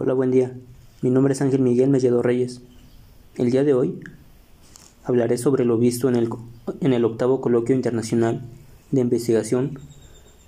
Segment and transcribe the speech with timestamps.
[0.00, 0.56] Hola, buen día.
[1.02, 2.60] Mi nombre es Ángel Miguel Melledo Reyes.
[3.34, 3.98] El día de hoy
[5.02, 6.30] hablaré sobre lo visto en el,
[6.80, 8.42] en el octavo coloquio internacional
[8.92, 9.80] de investigación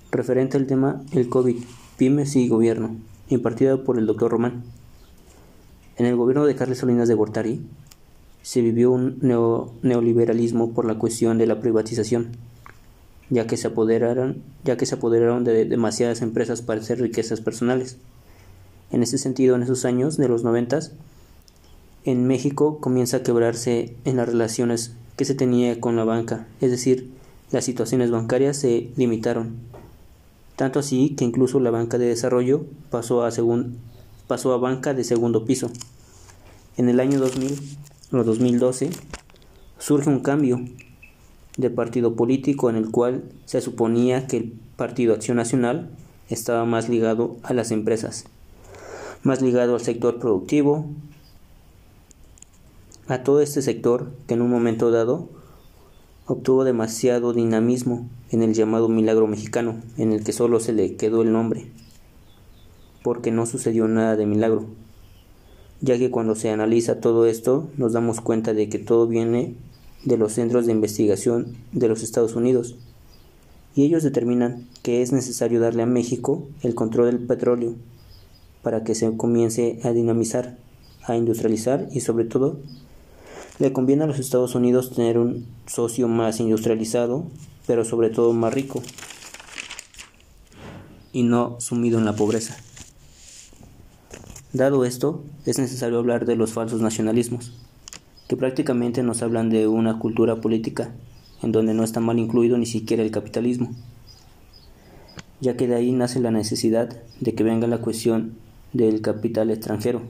[0.09, 1.57] referente al tema El COVID,
[1.97, 2.95] pymes y gobierno,
[3.27, 4.63] impartido por el doctor Román.
[5.97, 7.61] En el gobierno de Carlos Salinas de Gortari
[8.43, 9.17] se vivió un
[9.81, 12.29] neoliberalismo por la cuestión de la privatización,
[13.29, 17.97] ya que se apoderaron, ya que se apoderaron de demasiadas empresas para hacer riquezas personales.
[18.91, 20.91] En ese sentido, en esos años de los noventas,
[22.03, 26.71] en México comienza a quebrarse en las relaciones que se tenía con la banca, es
[26.71, 27.11] decir,
[27.51, 29.57] las situaciones bancarias se limitaron.
[30.55, 33.29] Tanto así que incluso la banca de desarrollo pasó a,
[34.27, 35.69] pasó a banca de segundo piso.
[36.77, 37.59] En el año 2000
[38.13, 38.89] o 2012
[39.79, 40.61] surge un cambio
[41.57, 45.89] de partido político en el cual se suponía que el Partido Acción Nacional
[46.29, 48.25] estaba más ligado a las empresas
[49.23, 50.85] más ligado al sector productivo,
[53.07, 55.29] a todo este sector que en un momento dado
[56.25, 61.21] obtuvo demasiado dinamismo en el llamado milagro mexicano, en el que solo se le quedó
[61.21, 61.67] el nombre,
[63.03, 64.65] porque no sucedió nada de milagro,
[65.81, 69.55] ya que cuando se analiza todo esto nos damos cuenta de que todo viene
[70.05, 72.77] de los centros de investigación de los Estados Unidos,
[73.75, 77.75] y ellos determinan que es necesario darle a México el control del petróleo
[78.63, 80.57] para que se comience a dinamizar,
[81.03, 82.59] a industrializar y sobre todo
[83.59, 87.25] le conviene a los Estados Unidos tener un socio más industrializado,
[87.67, 88.81] pero sobre todo más rico
[91.13, 92.57] y no sumido en la pobreza.
[94.53, 97.53] Dado esto, es necesario hablar de los falsos nacionalismos,
[98.27, 100.93] que prácticamente nos hablan de una cultura política
[101.41, 103.71] en donde no está mal incluido ni siquiera el capitalismo,
[105.39, 108.35] ya que de ahí nace la necesidad de que venga la cuestión
[108.73, 110.01] del capital extranjero.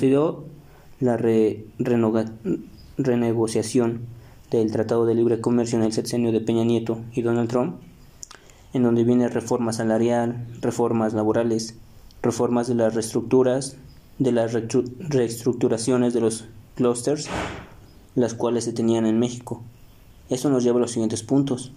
[0.00, 0.44] Dio
[1.00, 1.16] la
[2.98, 4.00] renegociación
[4.50, 7.76] del Tratado de Libre Comercio en el sexenio de Peña Nieto y Donald Trump,
[8.72, 11.76] en donde viene reforma salarial, reformas laborales,
[12.22, 13.76] reformas de las reestructuras,
[14.18, 16.44] de las reestructuraciones de los
[16.74, 17.28] clusters,
[18.14, 19.62] las cuales se tenían en México.
[20.28, 21.72] Esto nos lleva a los siguientes puntos,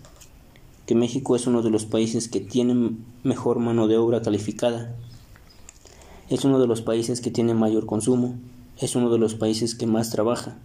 [0.85, 4.93] que México es uno de los países que tiene mejor mano de obra calificada,
[6.29, 8.35] es uno de los países que tiene mayor consumo,
[8.79, 10.57] es uno de los países que más trabaja,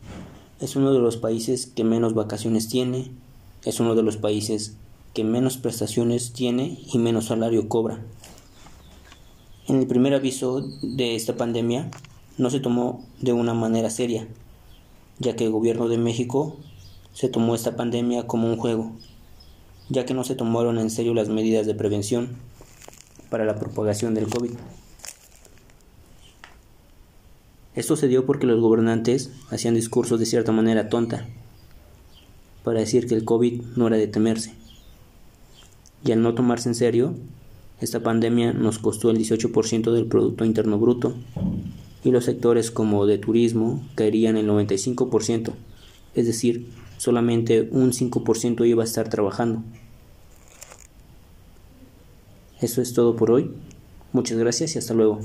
[0.61, 3.11] es uno de los países que menos vacaciones tiene,
[3.65, 4.77] es uno de los países
[5.15, 8.01] que menos prestaciones tiene y menos salario cobra.
[9.67, 11.91] En el primer aviso de esta pandemia
[12.39, 14.29] no se tomó de una manera seria,
[15.19, 16.57] ya que el gobierno de México
[17.13, 18.93] se tomó esta pandemia como un juego,
[19.89, 22.37] ya que no se tomaron en serio las medidas de prevención
[23.29, 24.53] para la propagación del COVID.
[27.79, 31.29] Esto se dio porque los gobernantes hacían discursos de cierta manera tonta
[32.65, 34.53] para decir que el COVID no era de temerse.
[36.05, 37.15] Y al no tomarse en serio,
[37.81, 41.15] esta pandemia nos costó el 18% del Producto Interno Bruto
[42.03, 45.53] y los sectores como de turismo caerían el 95%,
[46.17, 46.67] es decir,
[46.97, 49.63] solamente un 5% iba a estar trabajando.
[52.61, 53.53] Eso es todo por hoy.
[54.13, 55.21] Muchas gracias y hasta luego.